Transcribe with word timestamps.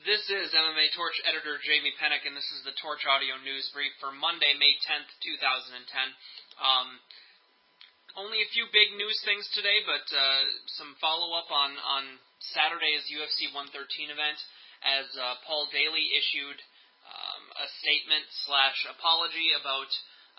This 0.00 0.24
is 0.32 0.48
MMA 0.56 0.96
Torch 0.96 1.12
editor 1.28 1.60
Jamie 1.60 1.92
Penick, 2.00 2.24
and 2.24 2.32
this 2.32 2.48
is 2.56 2.64
the 2.64 2.72
Torch 2.80 3.04
Audio 3.04 3.36
News 3.44 3.68
Brief 3.76 3.92
for 4.00 4.08
Monday, 4.08 4.56
May 4.56 4.72
10th, 4.88 5.12
2010. 5.20 5.76
Um, 6.56 6.88
only 8.16 8.40
a 8.40 8.48
few 8.48 8.64
big 8.72 8.96
news 8.96 9.20
things 9.28 9.44
today, 9.52 9.84
but 9.84 10.00
uh, 10.08 10.40
some 10.80 10.96
follow 11.04 11.36
up 11.36 11.52
on, 11.52 11.76
on 11.76 12.16
Saturday's 12.56 13.12
UFC 13.12 13.52
113 13.52 14.08
event 14.08 14.40
as 14.88 15.04
uh, 15.20 15.36
Paul 15.44 15.68
Daley 15.68 16.08
issued 16.16 16.56
um, 17.04 17.42
a 17.60 17.68
statement 17.84 18.24
slash 18.48 18.80
apology 18.96 19.52
about 19.52 19.90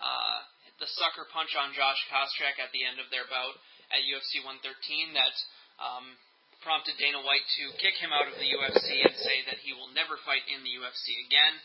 uh, 0.01 0.37
the 0.81 0.89
sucker 0.89 1.29
punch 1.29 1.53
on 1.53 1.77
Josh 1.77 2.01
Koscheck 2.09 2.57
at 2.57 2.73
the 2.73 2.81
end 2.81 2.97
of 2.97 3.13
their 3.13 3.29
bout 3.29 3.61
at 3.93 4.01
UFC 4.09 4.41
113 4.41 5.13
that 5.13 5.35
um, 5.77 6.17
prompted 6.61 6.97
Dana 6.97 7.21
White 7.21 7.45
to 7.61 7.73
kick 7.81 7.97
him 7.97 8.13
out 8.13 8.29
of 8.29 8.37
the 8.37 8.49
UFC 8.49 9.01
and 9.01 9.13
say 9.17 9.45
that 9.49 9.61
he 9.61 9.73
will 9.73 9.89
never 9.93 10.17
fight 10.25 10.45
in 10.49 10.61
the 10.61 10.73
UFC 10.77 11.17
again. 11.25 11.55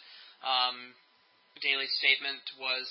Um, 0.44 0.76
Daley's 1.60 1.92
statement 2.00 2.42
was, 2.60 2.84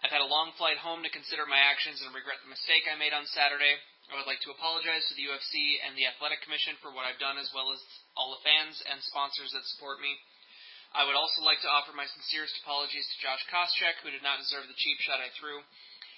I've 0.00 0.12
had 0.12 0.24
a 0.24 0.28
long 0.28 0.52
flight 0.56 0.80
home 0.80 1.04
to 1.04 1.12
consider 1.12 1.44
my 1.44 1.60
actions 1.60 2.00
and 2.00 2.12
regret 2.16 2.40
the 2.40 2.52
mistake 2.52 2.88
I 2.88 2.96
made 2.96 3.12
on 3.12 3.28
Saturday. 3.32 3.76
I 4.12 4.18
would 4.18 4.28
like 4.28 4.44
to 4.44 4.52
apologize 4.52 5.04
to 5.08 5.16
the 5.16 5.28
UFC 5.28 5.80
and 5.84 5.96
the 5.96 6.08
Athletic 6.08 6.44
Commission 6.44 6.76
for 6.84 6.92
what 6.92 7.08
I've 7.08 7.22
done, 7.22 7.40
as 7.40 7.48
well 7.56 7.72
as 7.72 7.80
all 8.16 8.36
the 8.36 8.44
fans 8.44 8.76
and 8.88 9.00
sponsors 9.08 9.52
that 9.56 9.64
support 9.76 10.04
me. 10.04 10.12
I 10.92 11.08
would 11.08 11.16
also 11.16 11.40
like 11.40 11.62
to 11.64 11.72
offer 11.72 11.96
my 11.96 12.04
sincerest 12.04 12.60
apologies 12.60 13.08
to 13.08 13.22
Josh 13.24 13.40
Koscheck, 13.48 13.96
who 14.04 14.12
did 14.12 14.20
not 14.20 14.42
deserve 14.42 14.68
the 14.68 14.76
cheap 14.76 15.00
shot 15.00 15.24
I 15.24 15.32
threw. 15.40 15.64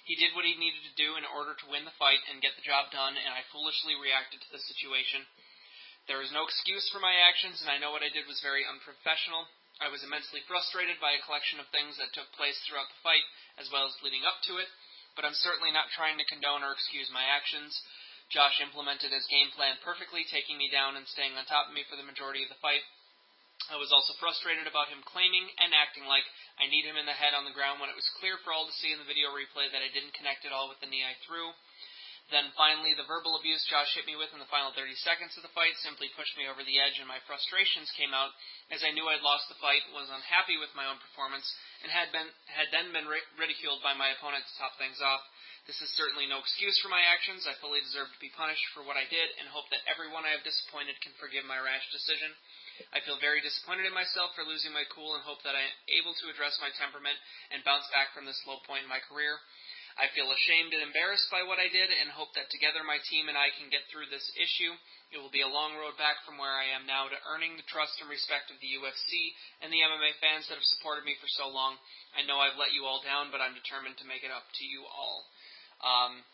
He 0.04 0.20
did 0.20 0.36
what 0.36 0.44
he 0.44 0.52
needed 0.60 0.84
to 0.84 1.00
do 1.00 1.16
in 1.16 1.24
order 1.24 1.56
to 1.56 1.70
win 1.72 1.88
the 1.88 1.96
fight 1.96 2.20
and 2.28 2.44
get 2.44 2.52
the 2.60 2.68
job 2.68 2.92
done, 2.92 3.16
and 3.16 3.32
I 3.32 3.40
foolishly 3.48 3.96
reacted 3.96 4.44
to 4.44 4.50
the 4.52 4.60
situation. 4.60 5.24
There 6.04 6.20
is 6.20 6.32
no 6.32 6.44
excuse 6.44 6.84
for 6.92 7.00
my 7.00 7.16
actions, 7.24 7.64
and 7.64 7.72
I 7.72 7.80
know 7.80 7.88
what 7.88 8.04
I 8.04 8.12
did 8.12 8.28
was 8.28 8.44
very 8.44 8.68
unprofessional. 8.68 9.48
I 9.80 9.88
was 9.88 10.04
immensely 10.04 10.44
frustrated 10.44 11.00
by 11.00 11.16
a 11.16 11.24
collection 11.24 11.56
of 11.58 11.72
things 11.72 11.96
that 11.96 12.12
took 12.12 12.28
place 12.36 12.61
throughout 12.62 12.92
the 12.92 13.00
fight, 13.00 13.24
as 13.56 13.72
well 13.72 13.88
as 13.88 13.96
leading 14.05 14.28
up 14.28 14.36
to 14.44 14.61
it, 14.61 14.69
but 15.16 15.24
I'm 15.24 15.34
certainly 15.34 15.72
not 15.72 15.88
trying 15.96 16.20
to 16.20 16.28
condone 16.28 16.61
or 16.62 16.77
excuse 16.77 17.08
my 17.08 17.24
actions. 17.24 17.72
Josh 18.28 18.61
implemented 18.61 19.11
his 19.11 19.24
game 19.33 19.48
plan 19.56 19.80
perfectly, 19.80 20.28
taking 20.28 20.61
me 20.61 20.68
down 20.68 21.00
and 21.00 21.08
staying 21.08 21.33
on 21.34 21.48
top 21.48 21.72
of 21.72 21.74
me 21.74 21.83
for 21.89 21.96
the 21.96 22.05
majority 22.05 22.44
of 22.44 22.52
the 22.52 22.61
fight. 22.61 22.84
I 23.73 23.81
was 23.81 23.93
also 23.97 24.12
frustrated 24.20 24.69
about 24.69 24.93
him 24.93 25.01
claiming 25.09 25.48
and 25.57 25.73
acting 25.73 26.05
like 26.05 26.27
I 26.61 26.69
kneed 26.69 26.84
him 26.84 27.01
in 27.01 27.09
the 27.09 27.17
head 27.17 27.33
on 27.33 27.48
the 27.48 27.57
ground 27.57 27.81
when 27.81 27.89
it 27.89 27.97
was 27.97 28.17
clear 28.20 28.37
for 28.45 28.53
all 28.53 28.69
to 28.69 28.79
see 28.81 28.93
in 28.93 29.01
the 29.01 29.09
video 29.09 29.33
replay 29.33 29.73
that 29.73 29.81
I 29.81 29.89
didn't 29.89 30.12
connect 30.12 30.45
at 30.45 30.53
all 30.53 30.69
with 30.69 30.81
the 30.84 30.91
knee 30.91 31.01
I 31.01 31.17
threw. 31.25 31.48
Then 32.33 32.48
finally, 32.57 32.97
the 32.97 33.05
verbal 33.05 33.37
abuse 33.37 33.61
Josh 33.69 33.92
hit 33.92 34.09
me 34.09 34.17
with 34.17 34.33
in 34.33 34.41
the 34.41 34.48
final 34.48 34.73
30 34.73 34.97
seconds 35.05 35.37
of 35.37 35.45
the 35.45 35.53
fight 35.53 35.77
simply 35.85 36.09
pushed 36.17 36.33
me 36.41 36.48
over 36.48 36.65
the 36.65 36.81
edge, 36.81 36.97
and 36.97 37.05
my 37.05 37.20
frustrations 37.29 37.92
came 38.01 38.17
out 38.17 38.33
as 38.73 38.81
I 38.81 38.97
knew 38.97 39.05
I'd 39.05 39.20
lost 39.20 39.45
the 39.53 39.61
fight, 39.61 39.85
was 39.92 40.09
unhappy 40.09 40.57
with 40.57 40.73
my 40.73 40.89
own 40.89 40.97
performance, 41.05 41.45
and 41.85 41.92
had 41.92 42.09
been 42.17 42.25
had 42.48 42.73
then 42.73 42.97
been 42.97 43.09
ridiculed 43.37 43.85
by 43.85 43.92
my 43.92 44.17
opponent 44.17 44.41
to 44.41 44.57
top 44.57 44.73
things 44.81 45.05
off. 45.05 45.20
This 45.69 45.81
is 45.85 45.92
certainly 46.01 46.25
no 46.25 46.41
excuse 46.41 46.77
for 46.81 46.89
my 46.89 47.01
actions. 47.12 47.45
I 47.45 47.61
fully 47.61 47.85
deserve 47.85 48.09
to 48.09 48.25
be 48.25 48.33
punished 48.33 48.65
for 48.73 48.85
what 48.85 48.97
I 48.97 49.05
did, 49.09 49.29
and 49.37 49.48
hope 49.48 49.69
that 49.69 49.85
everyone 49.85 50.25
I 50.25 50.33
have 50.33 50.45
disappointed 50.48 50.97
can 51.05 51.12
forgive 51.20 51.45
my 51.45 51.61
rash 51.61 51.85
decision. 51.92 52.33
I 52.91 53.03
feel 53.03 53.19
very 53.22 53.39
disappointed 53.42 53.86
in 53.86 53.94
myself 53.94 54.34
for 54.34 54.47
losing 54.47 54.75
my 54.75 54.86
cool 54.91 55.14
and 55.14 55.22
hope 55.22 55.42
that 55.47 55.55
I 55.55 55.62
am 55.62 55.75
able 55.91 56.14
to 56.19 56.30
address 56.30 56.58
my 56.58 56.70
temperament 56.75 57.19
and 57.55 57.62
bounce 57.62 57.86
back 57.94 58.11
from 58.14 58.27
this 58.27 58.39
low 58.47 58.58
point 58.67 58.86
in 58.86 58.91
my 58.91 59.03
career. 59.05 59.39
I 59.94 60.11
feel 60.11 60.27
ashamed 60.27 60.75
and 60.75 60.83
embarrassed 60.83 61.30
by 61.30 61.47
what 61.47 61.62
I 61.62 61.70
did 61.70 61.86
and 61.86 62.11
hope 62.11 62.34
that 62.34 62.50
together 62.50 62.83
my 62.83 62.98
team 63.06 63.30
and 63.30 63.39
I 63.39 63.55
can 63.55 63.70
get 63.70 63.86
through 63.86 64.11
this 64.11 64.27
issue. 64.34 64.75
It 65.14 65.22
will 65.22 65.30
be 65.30 65.47
a 65.47 65.50
long 65.50 65.78
road 65.78 65.95
back 65.95 66.19
from 66.27 66.34
where 66.34 66.50
I 66.50 66.75
am 66.75 66.83
now 66.83 67.06
to 67.06 67.25
earning 67.30 67.55
the 67.55 67.70
trust 67.70 67.95
and 68.02 68.11
respect 68.11 68.50
of 68.50 68.58
the 68.58 68.75
UFC 68.75 69.11
and 69.62 69.70
the 69.70 69.86
MMA 69.86 70.19
fans 70.19 70.50
that 70.50 70.58
have 70.58 70.72
supported 70.75 71.06
me 71.06 71.14
for 71.22 71.30
so 71.39 71.47
long. 71.47 71.78
I 72.19 72.27
know 72.27 72.42
I've 72.42 72.58
let 72.58 72.75
you 72.75 72.83
all 72.91 73.06
down, 73.06 73.30
but 73.30 73.39
I'm 73.39 73.55
determined 73.55 73.95
to 74.02 74.11
make 74.11 74.27
it 74.27 74.34
up 74.34 74.42
to 74.42 74.64
you 74.67 74.83
all. 74.83 75.22
Um, 75.79 76.27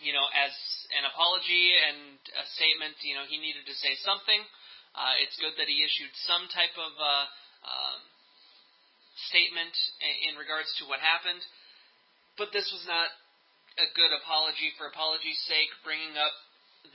you 0.00 0.16
know, 0.16 0.24
as 0.32 0.52
an 0.96 1.04
apology 1.12 1.76
and 1.76 2.16
a 2.40 2.44
statement, 2.56 2.96
you 3.04 3.20
know, 3.20 3.28
he 3.28 3.36
needed 3.36 3.68
to 3.68 3.76
say 3.76 3.96
something. 4.00 4.40
Uh, 4.96 5.12
it's 5.20 5.36
good 5.36 5.52
that 5.60 5.68
he 5.68 5.84
issued 5.84 6.08
some 6.24 6.48
type 6.56 6.72
of 6.80 6.92
uh, 6.96 7.24
um, 7.68 8.00
statement 9.28 9.76
in, 10.24 10.40
regards 10.40 10.72
to 10.80 10.88
what 10.88 11.04
happened, 11.04 11.44
but 12.40 12.48
this 12.56 12.64
was 12.72 12.80
not 12.88 13.12
a 13.76 13.88
good 13.92 14.08
apology 14.08 14.72
for 14.80 14.88
apology's 14.88 15.36
sake, 15.44 15.68
bringing 15.84 16.16
up 16.16 16.32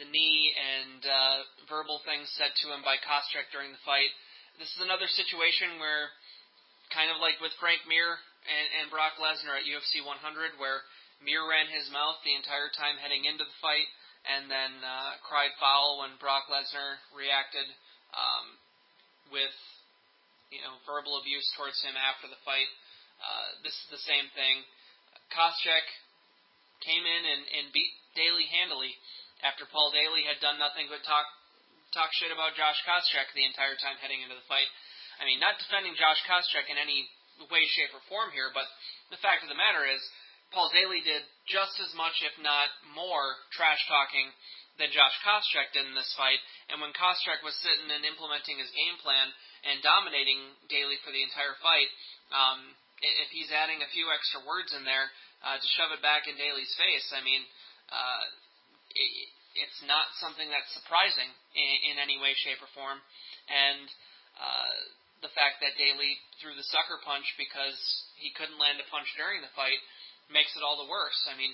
the 0.02 0.10
knee 0.10 0.50
and 0.58 1.02
uh, 1.06 1.38
verbal 1.70 2.02
things 2.02 2.26
said 2.42 2.50
to 2.66 2.74
him 2.74 2.82
by 2.82 2.98
Koscheck 3.06 3.54
during 3.54 3.70
the 3.70 3.86
fight. 3.86 4.10
This 4.58 4.74
is 4.74 4.82
another 4.82 5.06
situation 5.06 5.78
where, 5.78 6.10
kind 6.90 7.14
of 7.14 7.22
like 7.22 7.38
with 7.38 7.54
Frank 7.62 7.86
Mir 7.86 8.18
and, 8.50 8.68
and 8.82 8.86
Brock 8.90 9.22
Lesnar 9.22 9.62
at 9.62 9.70
UFC 9.70 10.02
100, 10.02 10.58
where 10.58 10.82
Mir 11.22 11.46
ran 11.46 11.70
his 11.70 11.86
mouth 11.94 12.18
the 12.26 12.34
entire 12.34 12.74
time 12.74 12.98
heading 12.98 13.30
into 13.30 13.46
the 13.46 13.62
fight, 13.62 13.86
and 14.26 14.50
then 14.50 14.74
uh, 14.82 15.22
cried 15.22 15.54
foul 15.62 16.02
when 16.02 16.18
Brock 16.18 16.50
Lesnar 16.50 16.98
reacted 17.14 17.66
um, 18.16 18.46
with 19.32 19.56
you 20.52 20.62
know 20.64 20.76
verbal 20.84 21.20
abuse 21.20 21.46
towards 21.56 21.80
him 21.84 21.96
after 21.96 22.28
the 22.28 22.40
fight. 22.44 22.70
Uh, 23.22 23.62
this 23.64 23.74
is 23.74 23.88
the 23.94 24.04
same 24.08 24.28
thing. 24.34 24.66
Koscheck 25.32 25.88
came 26.84 27.06
in 27.06 27.22
and, 27.24 27.44
and 27.62 27.66
beat 27.72 27.94
Daley 28.18 28.50
handily 28.50 28.92
after 29.46 29.70
Paul 29.70 29.94
Daley 29.94 30.26
had 30.26 30.42
done 30.42 30.58
nothing 30.58 30.90
but 30.90 31.06
talk 31.06 31.26
talk 31.94 32.12
shit 32.18 32.32
about 32.32 32.56
Josh 32.56 32.80
Koscheck 32.88 33.32
the 33.36 33.48
entire 33.48 33.76
time 33.80 34.00
heading 34.00 34.24
into 34.24 34.36
the 34.36 34.48
fight. 34.48 34.68
I 35.20 35.28
mean, 35.28 35.44
not 35.44 35.60
defending 35.60 35.94
Josh 36.00 36.20
Koscheck 36.26 36.72
in 36.72 36.80
any 36.80 37.06
way, 37.52 37.64
shape, 37.76 37.92
or 37.94 38.04
form 38.08 38.32
here, 38.32 38.50
but 38.56 38.66
the 39.12 39.20
fact 39.20 39.44
of 39.44 39.52
the 39.52 39.60
matter 39.60 39.84
is, 39.86 40.02
Paul 40.56 40.72
Daley 40.72 41.04
did 41.04 41.24
just 41.48 41.80
as 41.80 41.92
much, 41.96 42.16
if 42.24 42.36
not 42.44 42.68
more, 42.92 43.40
trash 43.56 43.80
talking 43.88 44.28
than 44.80 44.94
Josh 44.94 45.16
Koscheck 45.26 45.74
did 45.76 45.88
in 45.88 45.96
this 45.96 46.12
fight. 46.16 46.40
And 46.72 46.80
when 46.80 46.96
Koscheck 46.96 47.44
was 47.44 47.56
sitting 47.60 47.92
and 47.92 48.08
implementing 48.08 48.60
his 48.60 48.72
game 48.72 48.98
plan 49.04 49.28
and 49.68 49.84
dominating 49.84 50.40
Daley 50.72 51.00
for 51.04 51.12
the 51.12 51.24
entire 51.24 51.56
fight, 51.60 51.90
um, 52.32 52.60
if 53.02 53.30
he's 53.34 53.52
adding 53.52 53.82
a 53.82 53.90
few 53.92 54.08
extra 54.14 54.46
words 54.46 54.72
in 54.78 54.86
there 54.86 55.10
uh, 55.42 55.58
to 55.58 55.68
shove 55.76 55.92
it 55.92 56.06
back 56.06 56.30
in 56.30 56.38
Daley's 56.38 56.72
face, 56.78 57.08
I 57.12 57.22
mean, 57.26 57.42
uh, 57.90 58.24
it, 58.96 59.12
it's 59.68 59.82
not 59.84 60.08
something 60.24 60.48
that's 60.48 60.72
surprising 60.72 61.28
in, 61.58 61.94
in 61.94 61.96
any 62.00 62.16
way, 62.22 62.32
shape, 62.40 62.62
or 62.64 62.72
form. 62.72 63.02
And 63.52 63.86
uh, 64.40 64.74
the 65.26 65.34
fact 65.36 65.60
that 65.62 65.76
Daley 65.76 66.18
threw 66.40 66.56
the 66.56 66.66
sucker 66.72 67.02
punch 67.04 67.26
because 67.36 67.78
he 68.18 68.32
couldn't 68.34 68.62
land 68.62 68.80
a 68.80 68.88
punch 68.88 69.10
during 69.18 69.44
the 69.44 69.52
fight 69.58 69.82
makes 70.32 70.56
it 70.56 70.64
all 70.64 70.80
the 70.80 70.88
worse. 70.88 71.18
I 71.28 71.36
mean, 71.36 71.52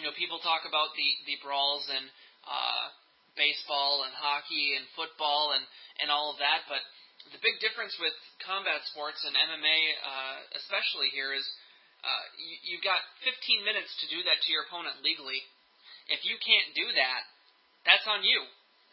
you 0.00 0.04
know, 0.06 0.14
people 0.16 0.40
talk 0.40 0.64
about 0.64 0.94
the 0.96 1.08
the 1.28 1.36
brawls 1.44 1.84
and 1.88 2.06
uh, 2.48 2.84
baseball 3.36 4.04
and 4.04 4.12
hockey 4.16 4.76
and 4.76 4.84
football 4.96 5.56
and 5.56 5.64
and 6.00 6.08
all 6.08 6.32
of 6.32 6.38
that, 6.40 6.64
but 6.68 6.80
the 7.30 7.38
big 7.38 7.62
difference 7.62 7.94
with 8.02 8.12
combat 8.42 8.82
sports 8.90 9.22
and 9.22 9.32
MMA, 9.32 9.78
uh, 10.02 10.36
especially 10.58 11.08
here, 11.14 11.30
is 11.30 11.46
uh, 12.02 12.24
you, 12.34 12.74
you've 12.74 12.86
got 12.86 12.98
15 13.22 13.62
minutes 13.62 13.94
to 14.02 14.06
do 14.10 14.18
that 14.26 14.42
to 14.42 14.48
your 14.50 14.66
opponent 14.66 14.98
legally. 15.06 15.38
If 16.10 16.26
you 16.26 16.34
can't 16.42 16.74
do 16.74 16.90
that, 16.98 17.22
that's 17.86 18.04
on 18.10 18.26
you. 18.26 18.42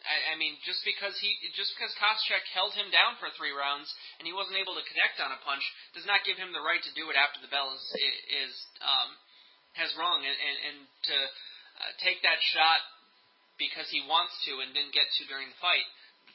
I, 0.06 0.32
I 0.32 0.34
mean, 0.38 0.56
just 0.64 0.80
because 0.86 1.12
he, 1.18 1.34
just 1.58 1.74
because 1.76 1.92
Koscheck 1.98 2.46
held 2.54 2.72
him 2.72 2.88
down 2.94 3.18
for 3.20 3.28
three 3.34 3.52
rounds 3.52 3.90
and 4.16 4.24
he 4.24 4.32
wasn't 4.32 4.56
able 4.56 4.78
to 4.78 4.84
connect 4.88 5.20
on 5.20 5.34
a 5.34 5.40
punch, 5.44 5.64
does 5.92 6.06
not 6.08 6.24
give 6.24 6.38
him 6.38 6.54
the 6.54 6.62
right 6.62 6.80
to 6.80 6.92
do 6.96 7.10
it 7.12 7.18
after 7.18 7.42
the 7.42 7.50
bell 7.52 7.74
is 7.74 7.84
is 8.30 8.54
um, 8.80 9.10
has 9.78 9.90
rung 9.94 10.22
and, 10.22 10.38
and, 10.38 10.56
and 10.66 10.78
to 11.10 11.16
uh, 11.16 11.90
take 12.02 12.20
that 12.26 12.40
shot 12.52 12.80
because 13.60 13.86
he 13.92 14.00
wants 14.08 14.32
to 14.48 14.64
and 14.64 14.72
didn't 14.72 14.96
get 14.96 15.06
to 15.20 15.28
during 15.28 15.52
the 15.52 15.60
fight. 15.60 15.86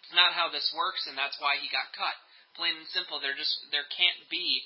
It's 0.06 0.14
not 0.14 0.38
how 0.38 0.54
this 0.54 0.70
works, 0.78 1.10
and 1.10 1.18
that's 1.18 1.36
why 1.42 1.58
he 1.58 1.66
got 1.74 1.90
cut. 1.98 2.14
Plain 2.54 2.78
and 2.78 2.88
simple. 2.94 3.18
There 3.18 3.34
just 3.34 3.58
there 3.74 3.90
can't 3.90 4.22
be 4.30 4.62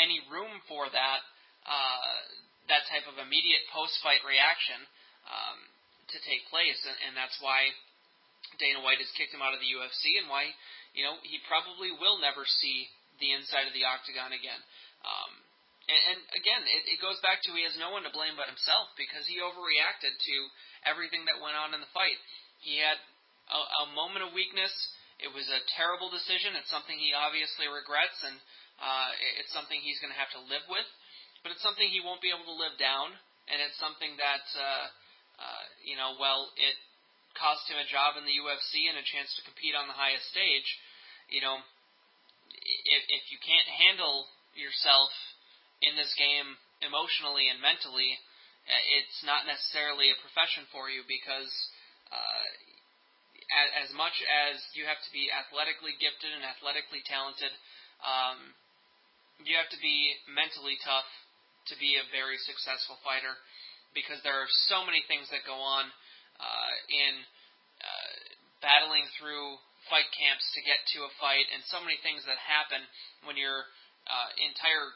any 0.00 0.24
room 0.32 0.50
for 0.66 0.88
that 0.88 1.20
uh, 1.68 2.16
that 2.72 2.88
type 2.88 3.04
of 3.04 3.20
immediate 3.20 3.62
post 3.70 4.00
fight 4.00 4.24
reaction 4.24 4.80
um, 5.28 5.58
to 6.10 6.16
take 6.24 6.48
place, 6.48 6.80
and, 6.88 6.96
and 7.06 7.12
that's 7.14 7.36
why 7.44 7.68
Dana 8.56 8.80
White 8.80 8.98
has 8.98 9.12
kicked 9.14 9.36
him 9.36 9.44
out 9.44 9.52
of 9.52 9.60
the 9.60 9.68
UFC, 9.68 10.16
and 10.16 10.26
why 10.32 10.48
you 10.96 11.04
know 11.04 11.20
he 11.22 11.38
probably 11.46 11.92
will 11.92 12.18
never 12.18 12.48
see 12.48 12.88
the 13.20 13.36
inside 13.36 13.68
of 13.68 13.76
the 13.76 13.84
octagon 13.84 14.32
again. 14.32 14.58
Um, 15.04 15.32
and, 15.90 16.00
and 16.14 16.20
again, 16.38 16.62
it, 16.62 16.96
it 16.96 16.98
goes 17.02 17.18
back 17.20 17.42
to 17.42 17.52
he 17.52 17.66
has 17.66 17.74
no 17.74 17.90
one 17.90 18.06
to 18.06 18.14
blame 18.14 18.38
but 18.38 18.46
himself 18.46 18.94
because 18.94 19.26
he 19.26 19.42
overreacted 19.42 20.14
to 20.14 20.36
everything 20.86 21.26
that 21.26 21.42
went 21.42 21.58
on 21.58 21.74
in 21.74 21.82
the 21.82 21.90
fight. 21.90 22.16
He 22.62 22.78
had 22.78 22.96
a, 23.50 23.90
a 23.90 23.94
moment 23.98 24.22
of 24.22 24.30
weakness. 24.30 24.72
It 25.18 25.34
was 25.34 25.44
a 25.50 25.60
terrible 25.74 26.08
decision. 26.08 26.54
It's 26.54 26.70
something 26.70 26.94
he 26.94 27.12
obviously 27.12 27.66
regrets, 27.68 28.16
and 28.22 28.36
uh, 28.78 29.10
it's 29.42 29.52
something 29.52 29.76
he's 29.82 30.00
going 30.00 30.14
to 30.14 30.20
have 30.20 30.32
to 30.38 30.42
live 30.46 30.64
with. 30.70 30.86
But 31.42 31.52
it's 31.52 31.64
something 31.64 31.84
he 31.84 32.00
won't 32.00 32.24
be 32.24 32.32
able 32.32 32.46
to 32.48 32.56
live 32.56 32.78
down, 32.80 33.12
and 33.50 33.60
it's 33.60 33.76
something 33.76 34.16
that 34.16 34.44
uh, 34.56 34.86
uh, 35.40 35.64
you 35.84 35.96
know, 35.96 36.16
well, 36.20 36.52
it 36.60 36.76
cost 37.32 37.64
him 37.72 37.80
a 37.80 37.88
job 37.88 38.20
in 38.20 38.28
the 38.28 38.36
UFC 38.36 38.88
and 38.92 39.00
a 39.00 39.04
chance 39.04 39.32
to 39.40 39.46
compete 39.48 39.72
on 39.72 39.88
the 39.88 39.96
highest 39.96 40.28
stage. 40.28 40.68
You 41.32 41.40
know, 41.40 41.56
if, 42.52 43.02
if 43.08 43.24
you 43.32 43.40
can't 43.40 43.68
handle 43.88 44.28
yourself 44.52 45.08
in 45.80 45.96
this 45.96 46.12
game 46.16 46.56
emotionally 46.84 47.48
and 47.48 47.60
mentally, 47.60 48.16
uh, 48.68 48.84
it's 49.00 49.20
not 49.24 49.48
necessarily 49.48 50.12
a 50.12 50.22
profession 50.24 50.68
for 50.72 50.92
you 50.92 51.04
because 51.08 51.50
uh, 52.12 52.46
as 53.82 53.90
much 53.96 54.14
as 54.46 54.60
you 54.78 54.86
have 54.86 55.00
to 55.02 55.10
be 55.10 55.32
athletically 55.32 55.96
gifted 55.98 56.30
and 56.30 56.46
athletically 56.46 57.02
talented, 57.02 57.50
um, 58.04 58.54
you 59.42 59.56
have 59.56 59.68
to 59.72 59.80
be 59.80 60.14
mentally 60.30 60.76
tough 60.84 61.08
to 61.72 61.74
be 61.80 61.96
a 61.98 62.04
very 62.14 62.38
successful 62.46 63.00
fighter 63.02 63.34
because 63.96 64.22
there 64.22 64.38
are 64.38 64.50
so 64.70 64.86
many 64.86 65.02
things 65.10 65.26
that 65.34 65.42
go 65.42 65.56
on 65.58 65.90
uh, 66.38 66.72
in 66.88 67.12
uh, 67.82 68.12
battling 68.62 69.04
through 69.18 69.58
fight 69.88 70.06
camps 70.14 70.44
to 70.54 70.60
get 70.62 70.78
to 70.94 71.02
a 71.02 71.12
fight, 71.18 71.48
and 71.50 71.64
so 71.72 71.80
many 71.82 71.98
things 72.04 72.22
that 72.28 72.38
happen 72.38 72.84
when 73.26 73.34
your 73.34 73.66
uh, 74.06 74.30
entire 74.38 74.94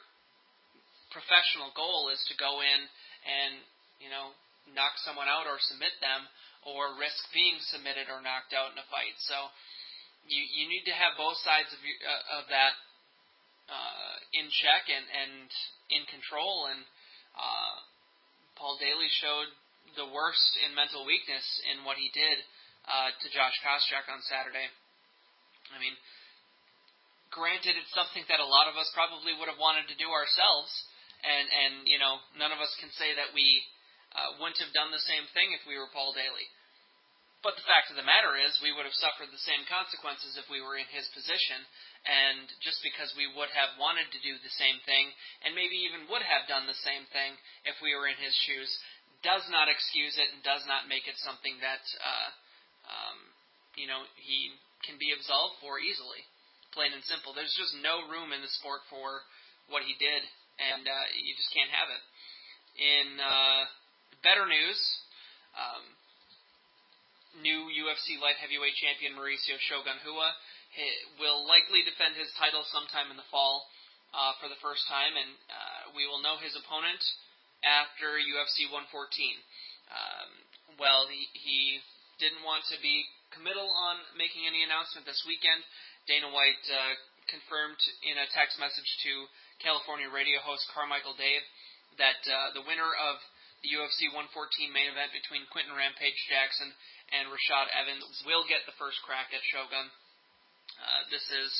professional 1.15 1.71
goal 1.71 2.11
is 2.11 2.19
to 2.27 2.35
go 2.35 2.59
in 2.59 2.79
and 3.23 3.63
you 4.03 4.11
know 4.11 4.35
knock 4.75 4.99
someone 5.07 5.31
out 5.31 5.47
or 5.47 5.55
submit 5.63 5.95
them 6.03 6.27
or 6.67 6.99
risk 6.99 7.21
being 7.31 7.55
submitted 7.71 8.11
or 8.11 8.19
knocked 8.19 8.51
out 8.51 8.75
in 8.75 8.77
a 8.81 8.87
fight. 8.91 9.15
So 9.23 9.37
you 10.27 10.43
you 10.43 10.67
need 10.67 10.83
to 10.91 10.95
have 10.95 11.15
both 11.15 11.39
sides 11.39 11.71
of 11.71 11.79
your, 11.79 11.97
uh, 12.03 12.39
of 12.41 12.43
that 12.51 12.73
uh, 13.71 14.15
in 14.35 14.45
check 14.51 14.91
and 14.91 15.05
and 15.07 15.47
in 15.95 16.03
control. 16.11 16.67
And 16.69 16.83
uh, 17.37 17.75
Paul 18.59 18.75
Daley 18.81 19.09
showed 19.21 19.49
the 19.95 20.09
worst 20.11 20.51
in 20.65 20.75
mental 20.75 21.07
weakness 21.07 21.45
in 21.71 21.85
what 21.87 21.95
he 21.95 22.11
did 22.11 22.37
uh, 22.89 23.09
to 23.13 23.25
Josh 23.31 23.55
Koscheck 23.63 24.09
on 24.11 24.19
Saturday. 24.27 24.67
I 25.73 25.77
mean, 25.81 25.95
granted, 27.33 27.77
it's 27.77 27.93
something 27.93 28.25
that 28.29 28.41
a 28.41 28.45
lot 28.45 28.69
of 28.69 28.75
us 28.77 28.89
probably 28.93 29.33
would 29.37 29.49
have 29.49 29.61
wanted 29.61 29.89
to 29.89 29.97
do 29.97 30.09
ourselves, 30.09 30.69
and 31.25 31.45
and 31.49 31.73
you 31.89 31.97
know, 31.97 32.21
none 32.37 32.53
of 32.53 32.61
us 32.61 32.71
can 32.77 32.93
say 32.95 33.11
that 33.17 33.33
we 33.33 33.65
uh, 34.13 34.37
wouldn't 34.39 34.61
have 34.61 34.71
done 34.77 34.93
the 34.93 35.03
same 35.09 35.25
thing 35.33 35.51
if 35.51 35.65
we 35.65 35.75
were 35.75 35.89
Paul 35.91 36.13
Daley. 36.13 36.47
But 37.45 37.61
the 37.61 37.69
fact 37.69 37.93
of 37.93 37.99
the 37.99 38.09
matter 38.09 38.33
is, 38.33 38.57
we 38.57 38.73
would 38.73 38.89
have 38.89 38.97
suffered 38.97 39.29
the 39.29 39.45
same 39.45 39.69
consequences 39.69 40.33
if 40.33 40.49
we 40.49 40.65
were 40.65 40.81
in 40.81 40.89
his 40.89 41.05
position. 41.13 41.61
And 42.01 42.49
just 42.57 42.81
because 42.81 43.13
we 43.13 43.29
would 43.29 43.53
have 43.53 43.77
wanted 43.77 44.09
to 44.09 44.25
do 44.25 44.33
the 44.41 44.55
same 44.57 44.81
thing, 44.81 45.13
and 45.45 45.53
maybe 45.53 45.77
even 45.85 46.09
would 46.09 46.25
have 46.25 46.49
done 46.49 46.65
the 46.65 46.81
same 46.81 47.05
thing 47.13 47.37
if 47.69 47.77
we 47.85 47.93
were 47.93 48.09
in 48.09 48.17
his 48.17 48.33
shoes, 48.49 48.69
does 49.21 49.45
not 49.53 49.69
excuse 49.69 50.17
it 50.17 50.33
and 50.33 50.41
does 50.41 50.65
not 50.65 50.89
make 50.89 51.05
it 51.05 51.17
something 51.21 51.53
that, 51.61 51.85
uh, 52.01 52.29
um, 52.89 53.17
you 53.77 53.85
know, 53.85 54.01
he 54.17 54.49
can 54.81 54.97
be 54.97 55.13
absolved 55.13 55.61
for 55.61 55.77
easily. 55.77 56.25
Plain 56.73 56.97
and 56.97 57.05
simple. 57.05 57.37
There's 57.37 57.53
just 57.53 57.77
no 57.77 58.09
room 58.09 58.33
in 58.33 58.41
the 58.41 58.53
sport 58.57 58.81
for 58.89 59.21
what 59.69 59.85
he 59.85 59.93
did, 60.01 60.25
and 60.59 60.83
uh, 60.87 61.05
you 61.19 61.35
just 61.35 61.51
can't 61.51 61.71
have 61.71 61.89
it. 61.91 62.03
In 62.75 63.07
uh, 63.19 63.61
better 64.23 64.47
news, 64.47 64.79
um, 65.55 65.83
new 67.39 67.71
UFC 67.71 68.19
light 68.19 68.39
heavyweight 68.39 68.75
champion 68.79 69.15
Mauricio 69.15 69.55
Shogun 69.67 69.99
Rua 70.03 70.31
will 71.19 71.47
likely 71.47 71.87
defend 71.87 72.19
his 72.19 72.27
title 72.35 72.67
sometime 72.67 73.07
in 73.07 73.15
the 73.15 73.27
fall 73.31 73.63
uh, 74.11 74.35
for 74.39 74.51
the 74.51 74.59
first 74.59 74.83
time, 74.91 75.15
and 75.15 75.31
uh, 75.47 75.81
we 75.95 76.03
will 76.07 76.19
know 76.19 76.35
his 76.39 76.55
opponent 76.55 76.99
after 77.63 78.19
UFC 78.19 78.67
114. 78.67 78.91
Um, 79.87 80.29
well, 80.75 81.07
he, 81.07 81.27
he 81.35 81.79
didn't 82.19 82.43
want 82.43 82.67
to 82.71 82.77
be 82.83 83.07
committal 83.31 83.67
on 83.67 83.99
making 84.15 84.47
any 84.47 84.63
announcement 84.63 85.07
this 85.07 85.23
weekend. 85.27 85.63
Dana 86.07 86.31
White 86.31 86.63
uh, 86.67 86.95
confirmed 87.27 87.79
in 88.05 88.15
a 88.19 88.27
text 88.31 88.59
message 88.59 88.87
to 89.07 89.13
California 89.63 90.09
radio 90.11 90.41
host 90.43 90.67
Carmichael 90.71 91.15
Dave 91.15 91.43
that 91.97 92.19
uh, 92.27 92.51
the 92.55 92.63
winner 92.67 92.91
of 92.91 93.15
the 93.63 93.71
UFC 93.71 94.11
114 94.11 94.29
main 94.69 94.91
event 94.91 95.15
between 95.15 95.47
Quinton 95.49 95.73
Rampage 95.73 96.17
Jackson 96.27 96.69
and 97.13 97.31
Rashad 97.31 97.71
Evans 97.73 98.05
will 98.27 98.45
get 98.45 98.65
the 98.67 98.75
first 98.77 98.99
crack 99.05 99.31
at 99.31 99.41
Shogun. 99.49 99.87
Uh, 100.75 101.01
this 101.09 101.23
is, 101.31 101.51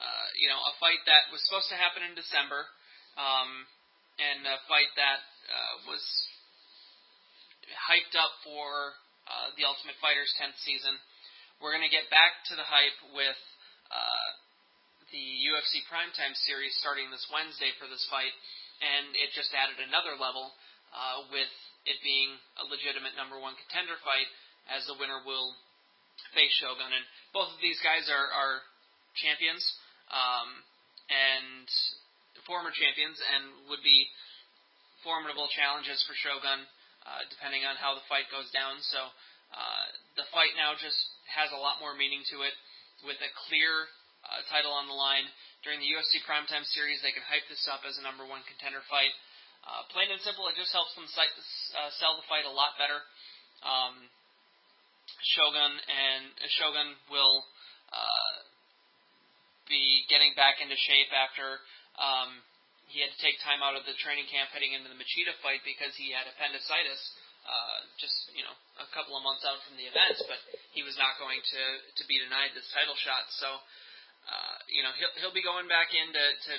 uh, 0.00 0.26
you 0.40 0.48
know, 0.48 0.58
a 0.58 0.74
fight 0.80 1.02
that 1.04 1.28
was 1.30 1.42
supposed 1.46 1.68
to 1.68 1.78
happen 1.78 2.02
in 2.02 2.16
December, 2.16 2.64
um, 3.20 3.68
and 4.18 4.46
a 4.46 4.58
fight 4.70 4.90
that 4.96 5.20
uh, 5.50 5.74
was 5.90 6.02
hyped 7.90 8.14
up 8.16 8.32
for 8.46 8.94
uh, 9.28 9.48
the 9.58 9.66
Ultimate 9.66 9.98
Fighter's 10.00 10.30
10th 10.40 10.56
season. 10.62 10.94
We're 11.62 11.74
going 11.74 11.86
to 11.86 11.92
get 11.92 12.10
back 12.10 12.44
to 12.50 12.54
the 12.58 12.66
hype 12.66 12.98
with 13.14 13.40
uh, 13.90 14.28
the 15.14 15.46
UFC 15.46 15.86
Primetime 15.86 16.34
Series 16.42 16.74
starting 16.82 17.06
this 17.06 17.22
Wednesday 17.30 17.70
for 17.78 17.86
this 17.86 18.02
fight, 18.10 18.34
and 18.82 19.14
it 19.14 19.30
just 19.30 19.54
added 19.54 19.78
another 19.78 20.18
level 20.18 20.50
uh, 20.90 21.30
with 21.30 21.54
it 21.86 22.02
being 22.02 22.34
a 22.58 22.66
legitimate 22.66 23.14
number 23.14 23.38
one 23.38 23.54
contender 23.54 23.94
fight, 24.02 24.26
as 24.74 24.82
the 24.90 24.98
winner 24.98 25.22
will 25.22 25.54
face 26.34 26.50
Shogun. 26.58 26.90
And 26.90 27.06
both 27.30 27.46
of 27.54 27.62
these 27.62 27.78
guys 27.78 28.10
are, 28.10 28.26
are 28.26 28.66
champions 29.14 29.62
um, 30.10 30.50
and 31.06 31.68
former 32.50 32.74
champions, 32.74 33.14
and 33.14 33.70
would 33.70 33.86
be 33.86 34.10
formidable 35.06 35.46
challenges 35.54 36.02
for 36.10 36.18
Shogun, 36.18 36.66
uh, 37.06 37.22
depending 37.30 37.62
on 37.62 37.78
how 37.78 37.94
the 37.94 38.02
fight 38.10 38.26
goes 38.34 38.50
down. 38.50 38.82
So 38.90 38.98
uh, 39.54 39.86
the 40.18 40.26
fight 40.34 40.58
now 40.58 40.74
just 40.74 40.98
has 41.30 41.54
a 41.54 41.60
lot 41.62 41.78
more 41.78 41.94
meaning 41.94 42.26
to 42.34 42.42
it, 42.42 42.54
with 43.06 43.22
a 43.22 43.30
clear 43.46 43.86
uh, 44.28 44.42
title 44.48 44.72
on 44.72 44.88
the 44.88 44.96
line. 44.96 45.28
During 45.64 45.80
the 45.80 45.88
UFC 45.88 46.20
Primetime 46.28 46.64
Series, 46.76 47.00
they 47.00 47.12
can 47.12 47.24
hype 47.24 47.44
this 47.48 47.64
up 47.72 47.84
as 47.88 47.96
a 47.96 48.04
number 48.04 48.24
one 48.28 48.44
contender 48.44 48.84
fight. 48.88 49.12
Uh, 49.64 49.84
plain 49.96 50.12
and 50.12 50.20
simple, 50.20 50.44
it 50.52 50.60
just 50.60 50.72
helps 50.76 50.92
them 50.92 51.08
cite, 51.08 51.32
uh, 51.32 51.88
sell 51.96 52.20
the 52.20 52.26
fight 52.28 52.44
a 52.44 52.52
lot 52.52 52.76
better. 52.76 53.00
Um, 53.64 53.96
Shogun 55.36 55.72
and 55.72 56.24
uh, 56.36 56.48
Shogun 56.60 56.88
will 57.08 57.40
uh, 57.88 58.34
be 59.68 60.04
getting 60.12 60.36
back 60.36 60.60
into 60.60 60.76
shape 60.76 61.08
after 61.16 61.64
um, 61.96 62.44
he 62.92 63.00
had 63.00 63.08
to 63.08 63.20
take 63.24 63.40
time 63.40 63.64
out 63.64 63.76
of 63.76 63.88
the 63.88 63.96
training 64.04 64.28
camp 64.28 64.52
heading 64.52 64.76
into 64.76 64.92
the 64.92 64.98
Machida 64.98 65.32
fight 65.40 65.64
because 65.64 65.96
he 65.96 66.12
had 66.12 66.28
appendicitis. 66.28 67.00
Uh, 67.44 67.84
just 68.00 68.32
you 68.32 68.40
know, 68.40 68.56
a 68.80 68.88
couple 68.96 69.12
of 69.12 69.20
months 69.20 69.44
out 69.44 69.60
from 69.68 69.76
the 69.76 69.84
event, 69.84 70.16
but 70.32 70.40
he 70.72 70.80
was 70.80 70.96
not 70.96 71.20
going 71.20 71.36
to 71.44 71.62
to 72.00 72.02
be 72.08 72.16
denied 72.16 72.56
this 72.56 72.64
title 72.72 72.96
shot. 72.96 73.28
So, 73.36 73.60
uh, 74.24 74.56
you 74.72 74.82
know, 74.82 74.92
he'll 74.96 75.12
he'll 75.20 75.36
be 75.36 75.44
going 75.44 75.68
back 75.68 75.92
in 75.92 76.12
to, 76.12 76.24
to 76.48 76.52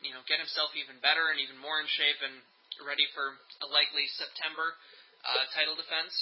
you 0.00 0.12
know, 0.16 0.24
get 0.24 0.40
himself 0.40 0.72
even 0.76 0.96
better 1.04 1.28
and 1.28 1.38
even 1.40 1.56
more 1.60 1.80
in 1.80 1.88
shape 1.88 2.20
and 2.24 2.40
ready 2.84 3.04
for 3.12 3.36
a 3.60 3.68
likely 3.68 4.08
September 4.16 4.72
uh, 5.24 5.44
title 5.52 5.76
defense. 5.76 6.12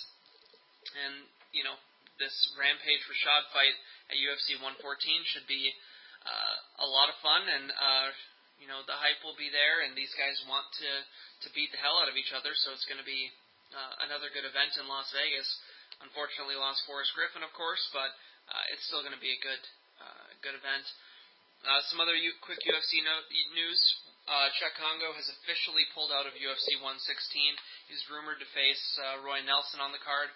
And 0.98 1.26
you 1.54 1.62
know, 1.62 1.78
this 2.18 2.34
Rampage 2.58 3.04
Rashad 3.06 3.46
fight 3.54 3.76
at 4.10 4.18
UFC 4.18 4.58
114 4.58 4.82
should 5.30 5.46
be 5.46 5.70
uh, 6.26 6.56
a 6.82 6.88
lot 6.88 7.06
of 7.06 7.16
fun, 7.22 7.46
and 7.46 7.70
uh, 7.70 8.08
you 8.58 8.66
know, 8.66 8.82
the 8.90 8.98
hype 8.98 9.22
will 9.22 9.38
be 9.38 9.48
there, 9.54 9.86
and 9.86 9.94
these 9.94 10.10
guys 10.18 10.34
want 10.50 10.66
to 10.82 10.90
to 11.46 11.48
beat 11.54 11.70
the 11.70 11.78
hell 11.78 12.02
out 12.02 12.10
of 12.10 12.18
each 12.18 12.34
other. 12.34 12.50
So 12.66 12.74
it's 12.74 12.86
going 12.90 12.98
to 12.98 13.06
be 13.06 13.30
uh, 13.70 14.10
another 14.10 14.32
good 14.34 14.42
event 14.42 14.74
in 14.74 14.90
Las 14.90 15.06
Vegas. 15.14 15.46
Unfortunately, 16.02 16.58
lost 16.58 16.82
Forrest 16.86 17.14
Griffin, 17.14 17.42
of 17.46 17.54
course, 17.54 17.82
but 17.94 18.10
uh, 18.50 18.64
it's 18.74 18.86
still 18.86 19.02
going 19.02 19.14
to 19.14 19.22
be 19.22 19.34
a 19.34 19.40
good 19.42 19.62
good 20.42 20.54
event. 20.54 20.86
Uh, 21.66 21.82
some 21.90 21.98
other 21.98 22.14
U- 22.14 22.38
quick 22.46 22.62
UFC 22.62 23.02
news. 23.02 23.80
Uh, 24.28 24.52
Cheick 24.60 24.76
Kongo 24.76 25.16
has 25.16 25.26
officially 25.40 25.88
pulled 25.96 26.12
out 26.12 26.28
of 26.28 26.36
UFC 26.36 26.76
116. 26.78 27.00
He's 27.88 28.04
rumored 28.12 28.38
to 28.38 28.48
face 28.54 28.84
uh, 29.00 29.24
Roy 29.24 29.40
Nelson 29.42 29.80
on 29.80 29.90
the 29.90 30.04
card. 30.04 30.28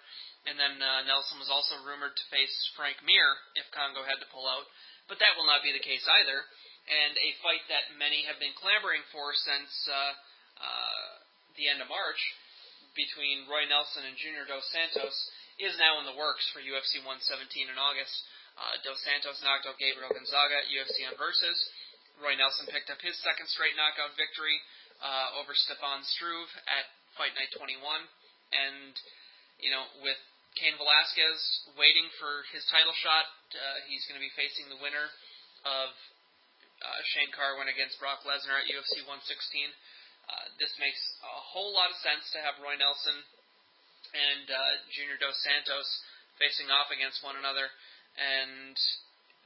And 0.43 0.59
then 0.59 0.75
uh, 0.81 1.07
Nelson 1.07 1.39
was 1.39 1.47
also 1.47 1.79
rumored 1.87 2.11
to 2.11 2.25
face 2.33 2.51
Frank 2.75 2.99
Mir 3.05 3.29
if 3.55 3.69
Kongo 3.71 4.03
had 4.03 4.19
to 4.19 4.27
pull 4.33 4.43
out. 4.49 4.67
But 5.07 5.21
that 5.23 5.37
will 5.39 5.47
not 5.47 5.63
be 5.63 5.71
the 5.71 5.83
case 5.83 6.03
either. 6.03 6.39
And 6.89 7.15
a 7.15 7.29
fight 7.39 7.63
that 7.71 7.95
many 7.95 8.27
have 8.27 8.41
been 8.43 8.51
clamoring 8.59 9.07
for 9.15 9.31
since 9.31 9.71
uh, 9.87 10.11
uh, 10.59 11.07
the 11.55 11.71
end 11.71 11.79
of 11.79 11.87
March 11.87 12.19
between 12.91 13.47
Roy 13.47 13.63
Nelson 13.71 14.03
and 14.03 14.19
Junior 14.19 14.43
Dos 14.43 14.67
Santos 14.75 15.15
is 15.61 15.73
now 15.79 16.01
in 16.01 16.05
the 16.09 16.17
works 16.17 16.43
for 16.51 16.59
UFC 16.59 16.99
117 16.99 17.71
in 17.71 17.77
August. 17.79 18.13
Uh, 18.53 18.77
Dos 18.85 19.01
Santos 19.01 19.41
knocked 19.41 19.65
out 19.65 19.77
Gabriel 19.81 20.13
Gonzaga 20.13 20.61
at 20.61 20.69
UFC 20.69 21.05
on 21.09 21.17
Versus. 21.17 21.57
Roy 22.21 22.37
Nelson 22.37 22.69
picked 22.69 22.93
up 22.93 23.01
his 23.01 23.17
second 23.25 23.49
straight 23.49 23.73
knockout 23.73 24.13
victory 24.13 24.57
uh, 25.01 25.41
over 25.41 25.57
Stefan 25.57 26.05
Struve 26.13 26.49
at 26.69 26.85
Fight 27.17 27.33
Night 27.33 27.49
21. 27.57 27.81
And, 28.53 28.93
you 29.57 29.73
know, 29.73 29.81
with 30.05 30.19
Cain 30.53 30.77
Velasquez 30.77 31.41
waiting 31.73 32.05
for 32.21 32.45
his 32.53 32.61
title 32.69 32.93
shot, 33.01 33.25
uh, 33.57 33.77
he's 33.89 34.05
going 34.05 34.21
to 34.21 34.23
be 34.23 34.33
facing 34.37 34.69
the 34.69 34.77
winner 34.77 35.09
of 35.65 35.89
uh, 36.83 36.99
Shane 37.15 37.33
Carwin 37.33 37.71
against 37.73 37.97
Brock 37.97 38.21
Lesnar 38.27 38.61
at 38.61 38.69
UFC 38.69 39.01
116. 39.01 39.09
Uh, 40.23 40.45
this 40.61 40.71
makes 40.77 41.01
a 41.25 41.41
whole 41.51 41.73
lot 41.73 41.89
of 41.89 41.97
sense 42.05 42.23
to 42.31 42.39
have 42.39 42.61
Roy 42.61 42.77
Nelson 42.77 43.17
and 44.13 44.45
uh, 44.47 44.73
Junior 44.93 45.17
Dos 45.17 45.35
Santos 45.41 45.89
facing 46.37 46.69
off 46.69 46.93
against 46.93 47.21
one 47.25 47.37
another, 47.37 47.69
and 48.17 48.75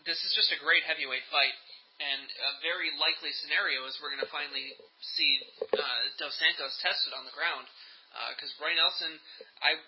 this 0.03 0.19
is 0.23 0.31
just 0.35 0.55
a 0.55 0.59
great 0.63 0.83
heavyweight 0.87 1.27
fight. 1.31 1.55
And 1.97 2.29
a 2.29 2.51
very 2.61 2.93
likely 3.01 3.33
scenario 3.41 3.81
is 3.89 3.97
we're 3.97 4.13
going 4.13 4.21
to 4.21 4.29
finally 4.29 4.69
see 5.17 5.31
uh, 5.73 6.01
Dos 6.21 6.37
Santos 6.37 6.77
tested 6.77 7.17
on 7.17 7.25
the 7.25 7.33
ground 7.33 7.65
because 8.37 8.53
uh, 8.53 8.61
Roy 8.61 8.73
Nelson, 8.77 9.17
I 9.65 9.81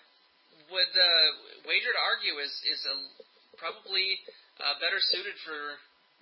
would 0.74 0.94
uh, 0.94 1.28
wager 1.70 1.94
to 1.94 2.02
argue 2.02 2.42
is 2.42 2.50
is 2.66 2.82
a, 2.82 2.94
probably 3.62 4.18
uh, 4.58 4.74
better 4.82 4.98
suited 5.14 5.38
for 5.46 5.78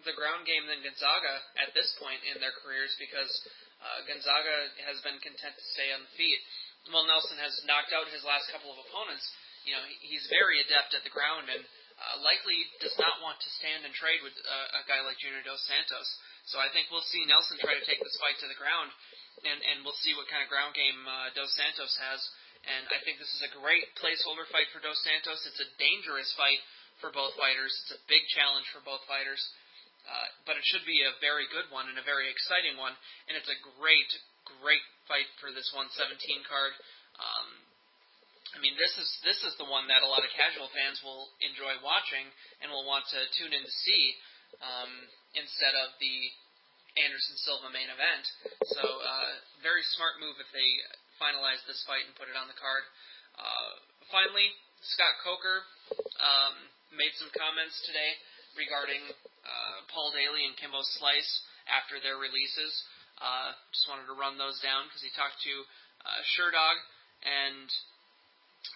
the 0.06 0.14
ground 0.14 0.44
game 0.44 0.68
than 0.68 0.84
Gonzaga 0.84 1.42
at 1.58 1.74
this 1.74 1.88
point 1.98 2.20
in 2.28 2.38
their 2.38 2.54
careers 2.62 2.92
because 3.00 3.32
uh, 3.80 4.04
Gonzaga 4.06 4.70
has 4.86 5.00
been 5.02 5.18
content 5.24 5.56
to 5.56 5.64
stay 5.74 5.90
on 5.90 6.04
the 6.04 6.12
feet. 6.14 6.38
While 6.92 7.08
Nelson 7.08 7.40
has 7.40 7.52
knocked 7.64 7.96
out 7.96 8.08
his 8.12 8.22
last 8.28 8.48
couple 8.52 8.70
of 8.72 8.78
opponents, 8.84 9.24
you 9.64 9.72
know 9.72 9.84
he's 10.04 10.28
very 10.28 10.60
adept 10.62 10.92
at 10.92 11.00
the 11.00 11.12
ground 11.12 11.48
and 11.48 11.64
uh, 12.08 12.24
likely 12.24 12.56
does 12.80 12.96
not 12.96 13.20
want 13.20 13.36
to 13.38 13.50
stand 13.60 13.84
and 13.84 13.92
trade 13.92 14.24
with 14.24 14.32
uh, 14.32 14.80
a 14.80 14.82
guy 14.88 15.04
like 15.04 15.20
Junior 15.20 15.44
Dos 15.44 15.60
Santos. 15.68 16.08
So 16.48 16.56
I 16.56 16.72
think 16.72 16.88
we'll 16.88 17.04
see 17.12 17.28
Nelson 17.28 17.60
try 17.60 17.76
to 17.76 17.84
take 17.84 18.00
this 18.00 18.16
fight 18.16 18.40
to 18.40 18.48
the 18.48 18.56
ground, 18.56 18.88
and 19.44 19.58
and 19.60 19.84
we'll 19.84 19.98
see 20.00 20.16
what 20.16 20.26
kind 20.32 20.40
of 20.40 20.48
ground 20.48 20.72
game 20.72 20.96
uh, 21.04 21.28
Dos 21.36 21.52
Santos 21.52 21.92
has. 22.00 22.20
And 22.66 22.90
I 22.90 22.98
think 23.06 23.22
this 23.22 23.30
is 23.38 23.44
a 23.46 23.52
great 23.60 23.86
placeholder 24.00 24.48
fight 24.50 24.66
for 24.74 24.82
Dos 24.82 24.98
Santos. 25.06 25.40
It's 25.46 25.62
a 25.62 25.70
dangerous 25.78 26.28
fight 26.34 26.58
for 26.98 27.14
both 27.14 27.32
fighters. 27.38 27.70
It's 27.70 27.94
a 27.94 28.02
big 28.10 28.26
challenge 28.34 28.66
for 28.74 28.82
both 28.82 29.04
fighters. 29.06 29.40
Uh, 30.08 30.28
but 30.48 30.56
it 30.56 30.64
should 30.72 30.82
be 30.88 31.04
a 31.04 31.12
very 31.20 31.44
good 31.52 31.68
one 31.68 31.86
and 31.86 32.00
a 32.00 32.06
very 32.06 32.32
exciting 32.32 32.80
one. 32.80 32.96
And 33.28 33.36
it's 33.36 33.50
a 33.50 33.58
great, 33.76 34.08
great 34.64 34.82
fight 35.06 35.28
for 35.38 35.52
this 35.52 35.68
117 35.76 36.16
card. 36.48 36.72
Um, 37.20 37.67
I 38.56 38.58
mean, 38.64 38.76
this 38.80 38.94
is 38.96 39.08
this 39.24 39.40
is 39.44 39.52
the 39.60 39.68
one 39.68 39.84
that 39.92 40.00
a 40.00 40.08
lot 40.08 40.24
of 40.24 40.30
casual 40.32 40.72
fans 40.72 41.04
will 41.04 41.28
enjoy 41.44 41.76
watching 41.84 42.24
and 42.64 42.72
will 42.72 42.88
want 42.88 43.04
to 43.12 43.20
tune 43.36 43.52
in 43.52 43.60
to 43.60 43.74
see 43.84 44.04
um, 44.64 44.92
instead 45.36 45.76
of 45.76 45.92
the 46.00 46.16
Anderson 46.96 47.36
Silva 47.44 47.68
main 47.70 47.92
event. 47.92 48.24
So, 48.72 48.82
uh, 48.82 49.30
very 49.60 49.84
smart 49.94 50.18
move 50.18 50.40
if 50.40 50.48
they 50.50 50.70
finalize 51.20 51.60
this 51.68 51.84
fight 51.84 52.08
and 52.08 52.16
put 52.16 52.32
it 52.32 52.36
on 52.38 52.48
the 52.48 52.56
card. 52.56 52.82
Uh, 53.36 53.70
finally, 54.10 54.48
Scott 54.96 55.14
Coker 55.22 55.62
um, 56.18 56.54
made 56.96 57.12
some 57.20 57.30
comments 57.36 57.76
today 57.84 58.16
regarding 58.56 59.02
uh, 59.44 59.76
Paul 59.92 60.10
Daley 60.10 60.48
and 60.48 60.56
Kimbo 60.56 60.80
Slice 60.98 61.32
after 61.68 62.00
their 62.00 62.18
releases. 62.18 62.72
Uh, 63.18 63.54
just 63.74 63.86
wanted 63.90 64.06
to 64.08 64.16
run 64.16 64.38
those 64.38 64.58
down 64.62 64.86
because 64.88 65.02
he 65.02 65.12
talked 65.14 65.38
to 65.42 65.54
uh, 66.06 66.20
Sherdog 66.34 66.76
and 67.22 67.68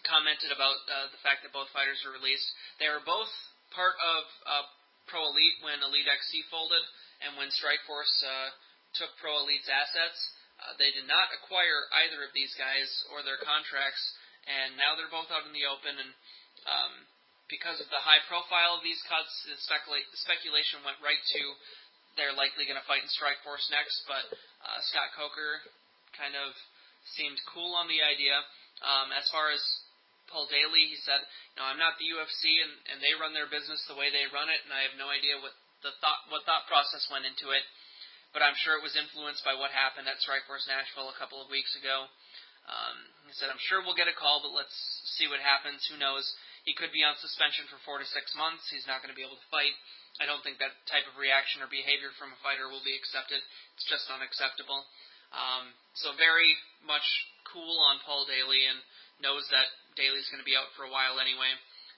commented 0.07 0.51
about 0.53 0.77
uh, 0.89 1.09
the 1.13 1.21
fact 1.21 1.45
that 1.45 1.55
both 1.55 1.71
fighters 1.71 2.01
were 2.03 2.17
released. 2.17 2.47
They 2.81 2.89
were 2.89 3.05
both 3.05 3.31
part 3.73 3.97
of 4.01 4.23
uh, 4.45 4.65
Pro 5.09 5.23
Elite 5.29 5.59
when 5.65 5.81
Elite 5.85 6.09
XC 6.09 6.49
folded 6.49 6.83
and 7.23 7.37
when 7.39 7.53
Strikeforce 7.55 8.17
uh, 8.25 8.49
took 8.97 9.13
Pro 9.21 9.45
Elite's 9.45 9.69
assets. 9.69 10.19
Uh, 10.63 10.75
they 10.79 10.95
did 10.95 11.09
not 11.11 11.33
acquire 11.35 11.91
either 12.07 12.23
of 12.23 12.31
these 12.37 12.53
guys 12.55 12.87
or 13.11 13.27
their 13.27 13.41
contracts, 13.43 14.03
and 14.47 14.79
now 14.79 14.95
they're 14.95 15.11
both 15.11 15.31
out 15.33 15.47
in 15.49 15.55
the 15.55 15.67
open. 15.67 15.95
And 15.99 16.13
um, 16.69 16.93
because 17.51 17.83
of 17.83 17.91
the 17.91 17.99
high 17.99 18.23
profile 18.31 18.79
of 18.79 18.87
these 18.87 19.01
cuts, 19.11 19.33
the 19.49 19.59
specula- 19.59 20.07
speculation 20.23 20.87
went 20.87 21.03
right 21.03 21.19
to 21.19 21.43
they're 22.17 22.37
likely 22.37 22.69
going 22.69 22.81
to 22.81 22.89
fight 22.89 23.05
in 23.05 23.11
Strikeforce 23.13 23.73
next. 23.73 24.05
But 24.05 24.25
uh, 24.29 24.79
Scott 24.93 25.17
Coker 25.17 25.65
kind 26.17 26.37
of 26.37 26.53
seemed 27.17 27.41
cool 27.53 27.73
on 27.77 27.89
the 27.89 28.05
idea. 28.05 28.37
Um, 28.83 29.15
as 29.15 29.29
far 29.31 29.53
as 29.55 29.63
Paul 30.33 30.49
Daley, 30.49 30.89
he 30.89 30.99
said, 31.05 31.21
"No, 31.61 31.69
I'm 31.69 31.79
not 31.79 32.01
the 32.01 32.09
UFC, 32.09 32.65
and, 32.65 32.73
and 32.91 32.99
they 33.05 33.12
run 33.21 33.37
their 33.37 33.47
business 33.53 33.85
the 33.87 33.95
way 33.95 34.09
they 34.09 34.25
run 34.33 34.49
it, 34.49 34.65
and 34.65 34.73
I 34.73 34.89
have 34.89 34.97
no 34.97 35.12
idea 35.12 35.37
what 35.39 35.53
the 35.85 35.93
thought 36.01 36.27
what 36.33 36.49
thought 36.49 36.65
process 36.67 37.05
went 37.12 37.29
into 37.29 37.53
it, 37.53 37.62
but 38.33 38.41
I'm 38.41 38.57
sure 38.65 38.81
it 38.81 38.87
was 38.87 38.97
influenced 38.97 39.45
by 39.45 39.53
what 39.53 39.71
happened 39.71 40.09
at 40.09 40.19
Strikeforce 40.25 40.65
Nashville 40.67 41.12
a 41.12 41.21
couple 41.21 41.39
of 41.39 41.53
weeks 41.53 41.77
ago." 41.77 42.09
Um, 42.65 42.97
he 43.29 43.35
said, 43.37 43.53
"I'm 43.53 43.61
sure 43.69 43.85
we'll 43.85 43.99
get 43.99 44.09
a 44.09 44.17
call, 44.17 44.41
but 44.41 44.57
let's 44.57 44.75
see 45.21 45.29
what 45.29 45.45
happens. 45.45 45.85
Who 45.93 46.01
knows? 46.01 46.25
He 46.65 46.73
could 46.73 46.95
be 46.95 47.05
on 47.05 47.19
suspension 47.19 47.67
for 47.69 47.77
four 47.85 47.99
to 47.99 48.07
six 48.07 48.33
months. 48.39 48.65
He's 48.71 48.87
not 48.87 49.03
going 49.05 49.11
to 49.11 49.19
be 49.19 49.27
able 49.27 49.37
to 49.37 49.51
fight. 49.51 49.75
I 50.23 50.27
don't 50.31 50.45
think 50.47 50.62
that 50.62 50.73
type 50.87 51.05
of 51.11 51.19
reaction 51.19 51.59
or 51.59 51.67
behavior 51.67 52.15
from 52.17 52.31
a 52.31 52.39
fighter 52.41 52.71
will 52.71 52.85
be 52.87 52.95
accepted. 52.97 53.43
It's 53.77 53.87
just 53.87 54.09
unacceptable." 54.09 54.87
Um, 55.33 55.73
so 55.97 56.12
very 56.21 56.53
much 56.85 57.05
cool 57.49 57.81
on 57.89 58.01
Paul 58.05 58.29
Daley 58.29 58.69
and 58.69 58.79
knows 59.23 59.47
that 59.55 59.71
Daley's 59.95 60.29
going 60.29 60.43
to 60.43 60.49
be 60.49 60.59
out 60.59 60.69
for 60.75 60.85
a 60.85 60.93
while 60.93 61.23
anyway. 61.23 61.50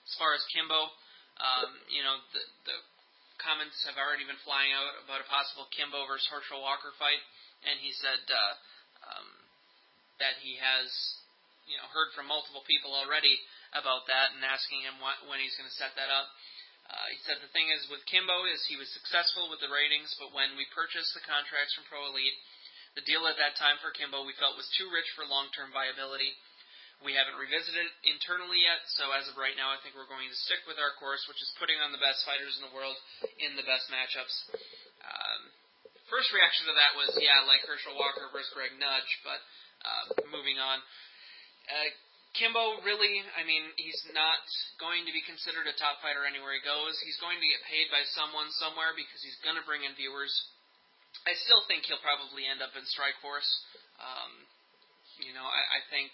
As 0.05 0.13
far 0.21 0.37
as 0.37 0.45
Kimbo, 0.53 0.87
um, 1.41 1.69
you 1.89 2.05
know, 2.05 2.21
the, 2.31 2.43
the 2.69 2.77
comments 3.41 3.75
have 3.89 3.99
already 3.99 4.23
been 4.23 4.39
flying 4.47 4.71
out 4.71 5.03
about 5.03 5.25
a 5.25 5.27
possible 5.27 5.67
Kimbo 5.73 6.05
versus 6.07 6.29
Herschel 6.31 6.61
Walker 6.61 6.93
fight, 6.95 7.19
and 7.65 7.81
he 7.81 7.91
said 7.97 8.21
uh, 8.29 8.53
um, 9.09 9.27
that 10.21 10.39
he 10.39 10.55
has, 10.61 10.87
you 11.67 11.75
know, 11.75 11.87
heard 11.91 12.13
from 12.15 12.29
multiple 12.29 12.63
people 12.69 12.93
already 12.95 13.35
about 13.75 14.07
that 14.07 14.31
and 14.31 14.45
asking 14.45 14.85
him 14.85 15.01
what, 15.03 15.19
when 15.27 15.41
he's 15.41 15.57
going 15.59 15.67
to 15.67 15.79
set 15.81 15.91
that 15.99 16.07
up. 16.07 16.31
Uh, 16.85 17.09
he 17.09 17.17
said 17.25 17.41
the 17.41 17.49
thing 17.49 17.73
is 17.73 17.89
with 17.89 18.05
Kimbo 18.05 18.45
is 18.45 18.61
he 18.69 18.77
was 18.77 18.87
successful 18.93 19.49
with 19.49 19.57
the 19.57 19.73
ratings, 19.73 20.13
but 20.21 20.29
when 20.37 20.53
we 20.53 20.69
purchased 20.69 21.17
the 21.17 21.25
contracts 21.25 21.73
from 21.73 21.89
Pro 21.89 22.13
Elite, 22.13 22.37
the 22.93 23.03
deal 23.03 23.25
at 23.25 23.41
that 23.41 23.57
time 23.57 23.81
for 23.81 23.91
Kimbo 23.91 24.21
we 24.23 24.37
felt 24.37 24.55
was 24.55 24.69
too 24.77 24.87
rich 24.93 25.09
for 25.17 25.25
long-term 25.25 25.73
viability. 25.73 26.31
We 27.03 27.11
haven't 27.13 27.35
revisited 27.35 27.75
it 27.75 27.93
internally 28.07 28.63
yet, 28.63 28.81
so 28.95 29.11
as 29.11 29.27
of 29.27 29.35
right 29.35 29.53
now, 29.59 29.69
I 29.69 29.77
think 29.83 29.93
we're 29.99 30.09
going 30.09 30.31
to 30.31 30.39
stick 30.47 30.63
with 30.63 30.79
our 30.79 30.95
course, 30.95 31.21
which 31.27 31.37
is 31.43 31.51
putting 31.59 31.77
on 31.83 31.91
the 31.91 32.01
best 32.01 32.23
fighters 32.23 32.55
in 32.55 32.63
the 32.65 32.73
world 32.73 32.95
in 33.43 33.53
the 33.59 33.67
best 33.67 33.91
matchups. 33.91 34.35
Um, 35.03 35.41
first 36.07 36.31
reaction 36.31 36.71
to 36.71 36.75
that 36.79 36.95
was, 36.95 37.11
yeah, 37.19 37.45
like 37.45 37.61
Herschel 37.67 37.99
Walker 37.99 38.31
versus 38.31 38.49
Greg 38.55 38.73
Nagy, 38.79 39.15
but 39.27 39.41
uh, 39.83 40.05
moving 40.31 40.57
on. 40.57 40.79
Uh, 41.67 41.89
Kimbo 42.35 42.83
really, 42.83 43.23
I 43.39 43.47
mean, 43.47 43.63
he's 43.79 44.01
not 44.11 44.43
going 44.75 45.07
to 45.07 45.13
be 45.15 45.23
considered 45.23 45.71
a 45.71 45.75
top 45.79 46.03
fighter 46.03 46.27
anywhere 46.27 46.51
he 46.51 46.63
goes. 46.63 46.95
He's 47.07 47.19
going 47.23 47.39
to 47.39 47.47
get 47.47 47.63
paid 47.71 47.87
by 47.91 48.03
someone 48.11 48.51
somewhere 48.59 48.91
because 48.91 49.23
he's 49.23 49.39
going 49.39 49.55
to 49.55 49.63
bring 49.63 49.87
in 49.87 49.95
viewers. 49.95 50.31
I 51.23 51.31
still 51.47 51.63
think 51.71 51.87
he'll 51.87 52.03
probably 52.03 52.43
end 52.43 52.59
up 52.59 52.75
in 52.75 52.83
Strikeforce. 52.91 53.47
Um, 54.03 54.31
you 55.23 55.31
know, 55.31 55.47
I, 55.47 55.79
I 55.79 55.81
think 55.87 56.11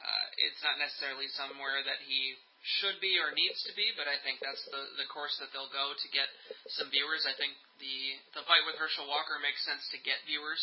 uh, 0.00 0.26
it's 0.48 0.62
not 0.64 0.80
necessarily 0.80 1.28
somewhere 1.36 1.84
that 1.84 2.00
he 2.08 2.36
should 2.80 3.00
be 3.00 3.16
or 3.20 3.32
needs 3.32 3.60
to 3.64 3.72
be, 3.76 3.92
but 3.96 4.08
I 4.08 4.20
think 4.20 4.40
that's 4.40 4.60
the 4.68 5.00
the 5.00 5.08
course 5.08 5.32
that 5.40 5.52
they'll 5.52 5.72
go 5.72 5.92
to 5.96 6.06
get 6.12 6.28
some 6.76 6.92
viewers. 6.92 7.24
I 7.24 7.36
think 7.36 7.56
the 7.80 8.40
the 8.40 8.44
fight 8.44 8.64
with 8.68 8.76
Herschel 8.76 9.08
Walker 9.08 9.40
makes 9.40 9.60
sense 9.64 9.84
to 9.92 9.98
get 10.00 10.20
viewers. 10.28 10.60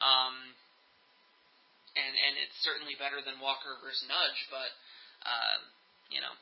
Um, 0.00 0.56
and 1.94 2.12
and 2.12 2.34
it's 2.42 2.58
certainly 2.64 2.98
better 2.98 3.22
than 3.22 3.38
Walker 3.38 3.78
versus 3.80 4.04
Nagy, 4.08 4.44
but 4.50 4.70
uh, 5.24 5.56
you 6.10 6.20
know, 6.20 6.34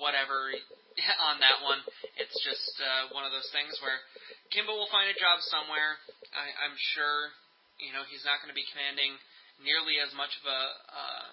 whatever 0.00 0.54
on 1.30 1.38
that 1.42 1.62
one. 1.62 1.80
It's 2.18 2.34
just 2.42 2.74
uh, 2.82 3.14
one 3.14 3.22
of 3.22 3.30
those 3.30 3.48
things 3.54 3.74
where 3.84 3.98
Kimbo 4.50 4.74
will 4.74 4.90
find 4.90 5.06
a 5.10 5.16
job 5.16 5.38
somewhere. 5.46 6.00
I, 6.34 6.46
I'm 6.66 6.76
sure, 6.96 7.30
you 7.78 7.94
know, 7.94 8.02
he's 8.08 8.24
not 8.26 8.42
going 8.42 8.50
to 8.50 8.58
be 8.58 8.66
commanding 8.74 9.14
nearly 9.62 9.98
as 9.98 10.10
much 10.14 10.30
of 10.38 10.44
a 10.46 10.62
uh, 10.90 11.26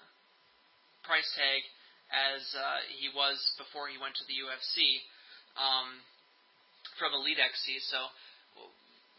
price 1.06 1.28
tag 1.38 1.62
as 2.10 2.42
uh, 2.54 2.82
he 2.98 3.10
was 3.14 3.38
before 3.58 3.90
he 3.90 3.98
went 3.98 4.14
to 4.18 4.26
the 4.30 4.38
UFC 4.38 5.02
um, 5.58 5.98
from 6.98 7.14
Elite 7.18 7.42
XC. 7.42 7.82
So 7.90 8.00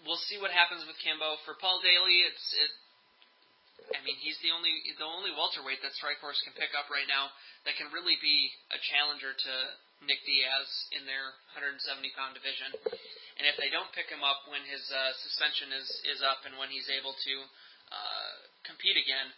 we'll 0.07 0.21
see 0.31 0.39
what 0.39 0.55
happens 0.55 0.87
with 0.87 0.99
Kimbo. 1.03 1.39
For 1.47 1.59
Paul 1.59 1.83
Daley, 1.83 2.27
it's 2.27 2.47
it. 2.57 2.73
I 3.93 4.01
mean, 4.03 4.17
he's 4.19 4.39
the 4.43 4.51
only 4.51 4.73
the 4.99 5.07
only 5.07 5.31
welterweight 5.37 5.79
that 5.85 5.95
Strikeforce 5.95 6.41
can 6.43 6.57
pick 6.57 6.73
up 6.75 6.91
right 6.91 7.07
now 7.07 7.31
that 7.69 7.79
can 7.79 7.93
really 7.93 8.19
be 8.19 8.51
a 8.73 8.79
challenger 8.91 9.31
to 9.31 9.53
Nick 10.03 10.25
Diaz 10.27 10.69
in 10.97 11.05
their 11.05 11.37
170 11.55 11.79
pound 12.17 12.35
division. 12.35 12.73
And 13.37 13.45
if 13.45 13.55
they 13.61 13.69
don't 13.69 13.93
pick 13.93 14.09
him 14.09 14.25
up 14.25 14.49
when 14.49 14.65
his 14.65 14.83
uh, 14.91 15.13
suspension 15.23 15.71
is 15.77 15.89
is 16.17 16.21
up 16.25 16.43
and 16.49 16.57
when 16.57 16.73
he's 16.73 16.89
able 16.89 17.15
to 17.15 17.35
uh, 17.93 18.33
compete 18.67 18.99
again, 18.99 19.31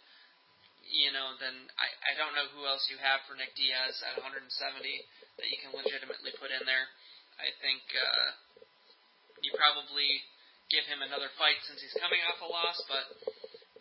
you 0.89 1.13
know, 1.13 1.37
then 1.37 1.53
I 1.77 1.87
I 2.09 2.11
don't 2.17 2.33
know 2.33 2.49
who 2.57 2.65
else 2.65 2.89
you 2.89 2.97
have 2.97 3.21
for 3.29 3.37
Nick 3.37 3.53
Diaz 3.53 3.95
at 4.09 4.17
170 4.17 4.49
that 4.49 5.47
you 5.47 5.57
can 5.61 5.71
legitimately 5.73 6.33
put 6.41 6.49
in 6.49 6.65
there. 6.65 6.85
I 7.37 7.53
think 7.61 7.81
uh, 7.93 8.27
you 9.45 9.53
probably 9.55 10.09
give 10.67 10.85
him 10.89 11.01
another 11.01 11.29
fight 11.37 11.57
since 11.65 11.79
he's 11.81 11.95
coming 11.97 12.19
off 12.29 12.41
a 12.41 12.49
loss, 12.49 12.77
but 12.89 13.05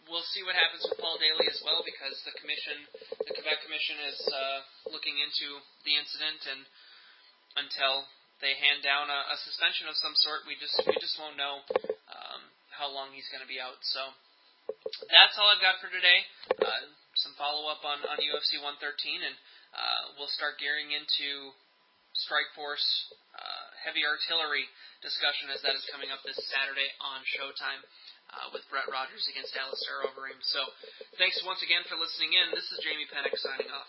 we'll 0.08 0.24
see 0.32 0.40
what 0.44 0.56
happens 0.56 0.84
with 0.88 0.96
Paul 1.00 1.20
Daley 1.20 1.48
as 1.52 1.60
well 1.60 1.84
because 1.84 2.16
the 2.24 2.32
commission, 2.40 2.86
the 3.28 3.34
Quebec 3.36 3.60
Commission, 3.64 3.96
is 4.08 4.20
uh, 4.28 4.58
looking 4.92 5.16
into 5.20 5.60
the 5.84 5.94
incident, 5.96 6.40
and 6.48 6.62
until 7.60 8.08
they 8.40 8.56
hand 8.56 8.80
down 8.80 9.12
a, 9.12 9.20
a 9.32 9.36
suspension 9.44 9.88
of 9.88 9.96
some 10.00 10.16
sort, 10.22 10.48
we 10.48 10.56
just 10.60 10.76
we 10.86 10.96
just 11.02 11.18
won't 11.20 11.36
know 11.36 11.60
um, 12.08 12.40
how 12.72 12.88
long 12.88 13.12
he's 13.12 13.28
going 13.28 13.44
to 13.44 13.50
be 13.50 13.60
out. 13.60 13.80
So 13.84 14.00
that's 15.10 15.36
all 15.40 15.48
I've 15.48 15.64
got 15.64 15.80
for 15.80 15.88
today. 15.88 16.20
Uh, 16.60 16.82
some 17.18 17.34
follow 17.34 17.66
up 17.68 17.82
on 17.82 17.98
on 18.06 18.16
UFC 18.20 18.60
113, 18.60 18.78
and 19.24 19.36
uh, 19.74 20.02
we'll 20.16 20.30
start 20.32 20.60
gearing 20.60 20.94
into 20.94 21.52
Strikeforce 22.26 22.84
uh, 23.36 23.66
heavy 23.84 24.02
artillery 24.02 24.66
discussion 25.02 25.50
as 25.54 25.62
that 25.62 25.74
is 25.74 25.84
coming 25.90 26.10
up 26.10 26.22
this 26.26 26.38
Saturday 26.50 26.88
on 27.02 27.22
Showtime. 27.36 27.82
Uh, 28.28 28.52
with 28.52 28.60
Brett 28.68 28.84
Rogers 28.92 29.24
against 29.32 29.56
Alistair 29.56 30.04
Overeem. 30.04 30.36
So, 30.52 30.60
thanks 31.16 31.40
once 31.48 31.64
again 31.64 31.80
for 31.88 31.96
listening 31.96 32.36
in. 32.36 32.52
This 32.52 32.68
is 32.68 32.84
Jamie 32.84 33.08
Penick 33.08 33.32
signing 33.40 33.72
off. 33.72 33.88